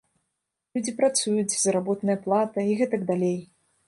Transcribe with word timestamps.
Людзі 0.77 0.93
працуюць, 1.01 1.57
заработная 1.63 2.15
плата, 2.23 2.65
і 2.71 2.79
гэтак 2.81 3.05
далей. 3.11 3.37